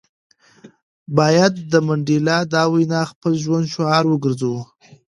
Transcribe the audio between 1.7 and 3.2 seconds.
د منډېلا دا وینا د